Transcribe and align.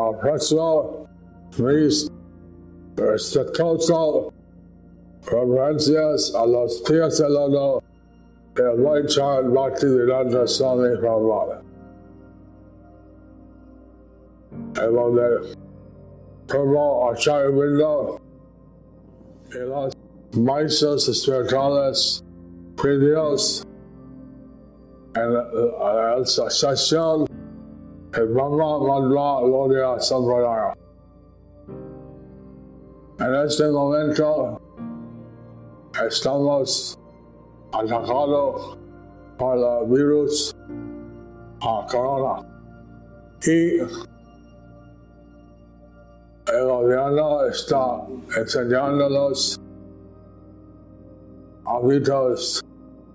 aprecio 0.00 1.06
mis 1.58 2.08
respetuoso 2.96 4.32
reverencias 5.26 6.34
a 6.34 6.46
los 6.46 6.80
pies 6.82 7.18
del 7.18 7.36
honor 7.36 7.82
del 8.54 8.76
buen 8.76 9.06
Charles 9.06 9.50
Bhaktivedanta 9.52 10.46
Swami 10.46 10.96
Prabhupada. 10.98 11.62
En 14.80 14.94
donde 14.94 15.56
Prabhupada 16.46 17.12
Acharya 17.12 17.50
Vindo 17.50 18.20
y 19.54 19.58
los 19.58 19.94
maestros 20.36 21.08
espirituales 21.08 22.22
pedidos 22.76 23.64
uh, 25.14 25.18
en 25.18 25.32
la 25.34 26.16
Gloria 28.12 29.98
Sampradaya. 29.98 30.74
En 33.20 33.34
este 33.46 33.70
momento 33.70 34.60
estamos 36.06 36.98
atacados 37.72 38.76
por 39.38 39.56
el 39.56 39.86
virus 39.88 40.54
a 41.62 41.86
corona 41.90 42.42
y 43.46 43.78
el 43.78 43.88
gobierno 46.66 47.44
está 47.44 48.02
enseñándonos 48.36 49.58
hábitos 51.64 52.62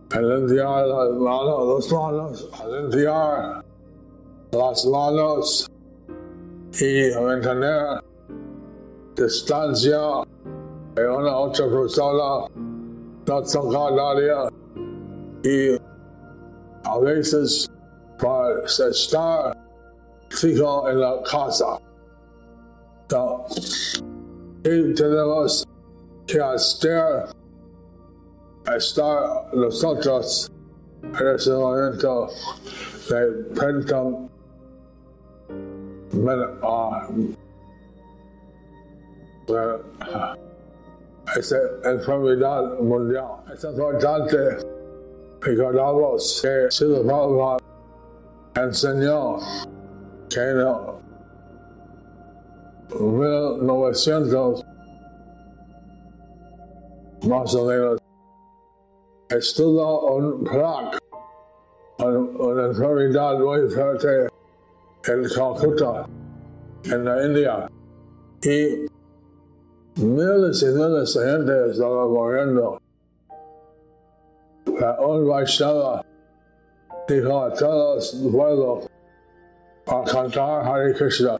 a 0.10 0.22
limpiar 0.22 0.88
las 0.88 1.12
manos, 1.12 1.68
las 1.68 1.92
manos, 1.92 2.50
a 2.60 2.68
limpiar 2.68 3.67
las 4.58 4.86
manos. 4.86 5.70
Y 6.80 7.12
mantener 7.20 8.02
distancia. 9.16 10.00
De 10.96 11.08
una 11.08 11.38
otra 11.38 11.70
persona, 11.70 12.48
no 13.28 13.44
tocar 13.44 13.94
nadie. 13.94 14.34
Y 15.44 15.80
a 16.84 17.00
veces 17.00 17.70
para 18.20 18.64
estar 18.64 19.56
fijo 20.30 20.90
en 20.90 21.00
la 21.00 21.22
casa. 21.24 21.80
So, 23.10 23.46
y 24.64 24.94
tenemos 24.96 25.66
que 26.26 26.42
hacer 26.42 27.28
estar 28.76 29.54
nosotros 29.54 30.52
en 31.04 31.28
ese 31.28 31.52
momento 31.52 32.28
de 33.10 34.28
penta 36.26 37.08
esa 41.36 41.58
enfermedad 41.84 42.80
mundial. 42.80 43.44
Es 43.54 43.64
importante 43.64 44.58
recordamos 45.42 46.42
que 46.42 46.72
Srila 46.72 47.02
Prabhupada 47.04 47.58
enseñó 48.56 49.38
que 50.30 50.42
en 50.42 50.58
1900 53.00 54.66
más 57.28 57.56
o 57.56 57.66
menos 57.66 58.00
estuvo 59.30 60.16
un 60.16 60.44
plague, 60.44 60.98
una 62.00 62.66
enfermedad 62.68 63.40
muy 63.40 63.70
fuerte 63.70 64.30
en 65.08 65.24
Calcuta, 65.24 66.06
en 66.84 67.06
la 67.06 67.26
India. 67.26 67.70
Y 68.44 68.86
miles 70.02 70.62
y 70.64 70.66
miles 70.68 71.14
de 71.14 71.32
gente 71.32 71.72
estaba 71.72 72.08
muriendo. 72.08 72.80
Un 75.00 75.28
Vaishnava 75.28 76.04
dijo 77.08 77.42
a 77.42 77.54
todos 77.54 78.14
los 78.14 78.32
pueblos 78.32 78.86
uh, 79.88 79.92
a 79.92 80.04
cantar 80.04 80.68
Hare 80.68 80.94
Krishna. 80.94 81.40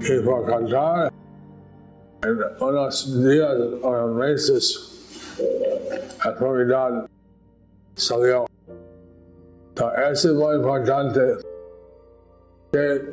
Y 0.00 0.20
por 0.20 0.46
cantar, 0.46 1.12
en 2.22 2.38
unos 2.60 3.24
días 3.24 3.56
o 3.82 4.06
meses, 4.08 5.38
la 6.24 6.30
enfermedad 6.30 7.06
salió. 7.96 8.46
Entonces 9.70 10.24
es 10.26 10.34
muy 10.34 10.56
importante 10.56 11.51
que 12.72 13.12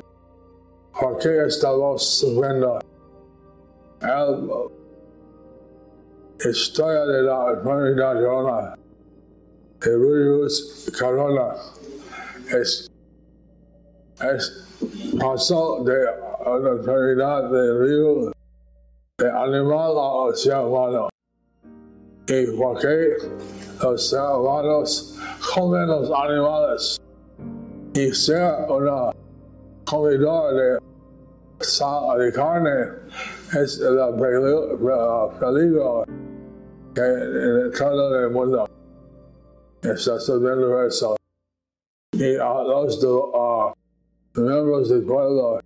qué 1.20 1.46
estamos 1.46 2.04
sufriendo 2.04 2.80
la 4.02 4.50
historia 6.50 7.06
de 7.06 7.24
la 7.24 7.52
enfermedad 7.52 8.14
corona, 8.22 8.76
el 9.82 10.00
virus 10.00 10.90
corona, 10.98 11.56
es, 12.58 12.90
es 14.22 14.66
pasó 15.20 15.84
de 15.84 16.08
una 16.46 16.70
enfermedad 16.70 17.52
de 17.52 17.80
virus 17.86 18.32
de 19.18 19.30
animal 19.30 19.92
a 19.98 20.36
ser 20.38 20.58
humano. 20.58 21.10
¿Y 22.28 22.46
por 22.56 22.80
qué 22.80 23.18
los 23.84 24.10
seres 24.10 24.26
humanos 24.38 25.18
comen 25.54 25.88
los 25.88 26.10
animales? 26.12 27.02
Y 27.94 28.14
ser 28.14 28.54
una 28.70 29.12
comedor 29.90 30.54
de, 30.54 30.80
de 32.24 32.32
carne 32.32 32.92
es 33.60 33.80
el 33.80 33.98
peligro 35.40 36.04
que 36.94 37.02
en 37.02 37.72
todo 37.72 38.20
el 38.20 38.30
mundo 38.30 38.66
está 39.82 40.20
sucediendo 40.20 40.84
eso. 40.84 41.16
Y 42.14 42.36
a 42.36 42.64
los 42.64 43.04
uh, 43.04 43.72
miembros 44.36 44.90
del 44.90 45.04
pueblo, 45.04 45.60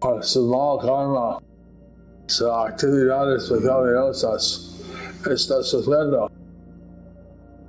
por 0.00 0.22
su 0.24 0.46
mal 0.46 0.78
karma, 0.80 1.38
sus 2.26 2.48
actividades 2.48 3.50
pecaminosas, 3.50 4.80
está 5.28 5.62
sucediendo. 5.62 6.30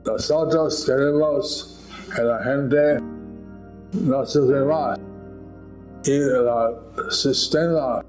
Nosotros 0.06 0.86
queremos 0.86 1.80
que 2.16 2.22
la 2.22 2.44
gente 2.44 3.00
no 3.94 4.26
sufre 4.26 4.64
más 4.66 5.00
y 6.06 6.12
el 6.12 7.12
sistema 7.12 8.04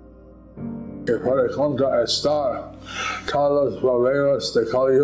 que 1.07 1.15
puede 1.15 1.51
contraestar 1.55 2.73
todos 3.31 3.73
los 3.73 3.81
problemas 3.81 4.55
de 4.55 4.67
Kali 4.67 4.99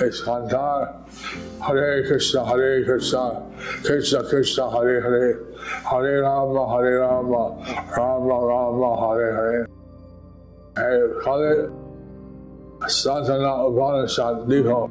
es 0.00 0.22
cantar 0.22 1.04
Hare 1.60 2.04
Krishna, 2.06 2.44
Hare 2.44 2.84
Krishna, 2.84 3.42
Krishna 3.84 4.22
Krishna, 4.22 4.70
Hare 4.70 5.02
Hare, 5.02 5.38
Hare 5.84 6.22
Rama, 6.22 6.68
Hare 6.68 7.00
Rama, 7.00 7.56
Rama 7.96 8.46
Rama, 8.46 8.96
Hare 8.96 9.32
Hare. 9.36 9.66
Hare 11.24 11.70
Santana 12.86 13.66
Upanishad 13.66 14.46
dijo, 14.46 14.88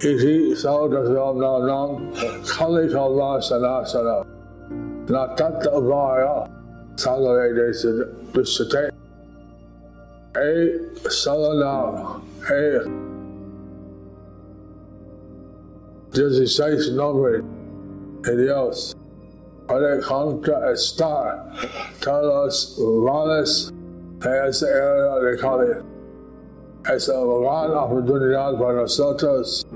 Iti 0.00 0.54
Saudasam 0.54 1.66
Nam 1.66 2.12
Kali 2.46 2.88
Kalva 2.88 3.42
Sanasana. 3.42 4.21
Na 5.08 5.34
tata 5.34 5.80
vaya 5.80 6.48
salare 6.96 7.52
de 7.54 8.06
bisate 8.32 8.90
e 10.36 10.80
salana 11.10 12.20
e 12.50 12.86
16 16.12 16.92
nombre 16.94 17.42
de 18.22 18.36
Dios 18.36 18.94
para 19.66 20.00
contra 20.02 20.72
estar 20.72 21.50
todos 22.00 22.78
males 22.78 23.72
de 24.20 24.48
esa 24.48 24.68
era 24.68 25.20
de 25.20 25.36
Kali. 25.36 25.82
Es 26.94 27.08
una 27.08 27.40
gran 27.40 27.76
oportunidad 27.76 28.58
para 28.58 28.82
nosotros 28.82 29.66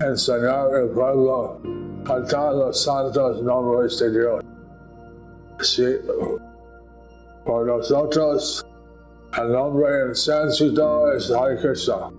enseñar 0.00 0.74
al 0.74 0.88
pueblo 0.88 1.60
cantar 2.04 2.54
los 2.54 2.82
santos 2.82 3.42
nombres 3.42 3.98
de 3.98 4.10
Dios. 4.10 4.43
Por 7.44 7.66
nosotros 7.66 8.64
el 9.38 9.52
nombre 9.52 10.02
en 10.02 10.14
sánscrito 10.14 11.12
es 11.12 11.30
Hare 11.30 11.58
Krishna. 11.58 12.10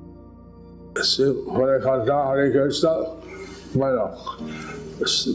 Si 1.01 1.23
puede 1.55 1.79
cantar 1.81 2.37
Hare 2.37 2.51
Krishna, 2.51 2.91
bueno, 3.73 4.11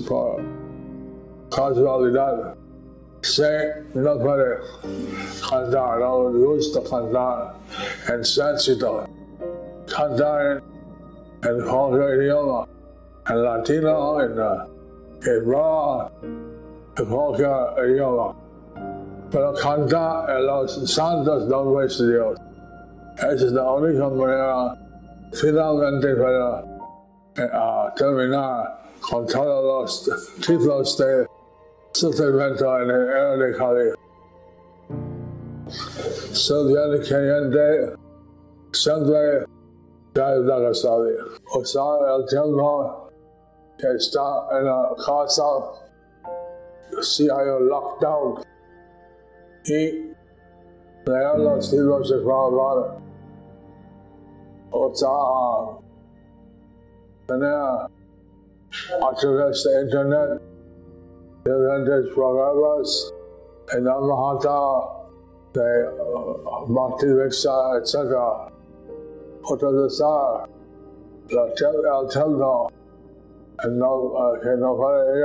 por 0.08 0.40
casualidad, 1.50 2.54
sé 3.22 3.84
no 3.94 4.18
puede 4.18 4.58
cantar, 5.48 6.00
no 6.00 6.30
gusta 6.30 6.80
cantar 6.88 7.54
en 8.12 8.24
sánscrito. 8.24 9.04
Cantar 9.86 10.62
en, 11.42 11.50
en 11.50 11.66
cualquier 11.66 12.22
idioma, 12.22 12.68
en 13.28 13.42
latino, 13.42 14.20
en 14.20 14.32
hebreo, 15.22 16.10
en 16.22 16.39
cualquier 17.04 17.90
idioma. 17.90 18.34
pero 19.30 19.52
canta 19.54 20.26
en 20.28 20.46
los 20.46 20.92
santos 20.92 21.48
de 21.48 22.12
Dios. 22.12 22.38
Esa 23.16 23.32
es 23.32 23.52
la 23.52 23.70
única 23.70 24.08
manera 24.08 24.74
finalmente 25.32 26.14
para 26.16 26.64
uh, 26.64 27.94
terminar 27.96 28.80
con 29.08 29.26
todos 29.26 30.06
los 30.06 30.30
tipos 30.46 30.98
de 30.98 31.26
sufrimiento 31.92 32.80
en 32.80 32.90
el 32.90 33.08
era 33.08 33.36
de 33.36 33.56
Kali. 33.56 33.90
Soy 36.32 36.74
el 36.74 37.00
creyente 37.06 37.94
siempre 38.72 39.44
da 40.14 40.36
la 40.36 40.74
salida. 40.74 41.24
O 41.54 41.64
sea, 41.64 42.16
el 42.16 42.26
tiempo 42.26 43.08
que 43.78 43.92
está 43.92 44.46
en 46.92 47.54
un 47.54 47.68
lockdown 47.68 48.42
y 49.64 50.12
leer 51.06 51.38
los 51.38 51.72
libros 51.72 52.10
de 52.10 52.16
Prabhupada. 52.18 52.98
O 54.72 54.94
sea, 54.94 55.78
tener 57.26 57.52
a 57.52 59.14
través 59.18 59.64
de 59.64 59.82
internet 59.82 60.42
diferentes 61.44 62.14
programas 62.14 63.14
en 63.72 63.84
la 63.84 63.98
Mahata 63.98 65.00
de 65.54 65.88
Bhakti 66.68 67.06
Vriksha, 67.06 67.78
etc. 67.78 67.96
Utilizar 69.50 70.48
el 71.28 71.54
templo 72.08 72.68
no, 73.68 74.38
que 74.42 74.56
no 74.56 74.76
puede 74.76 75.24